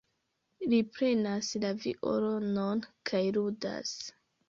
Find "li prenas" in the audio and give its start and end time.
0.71-1.51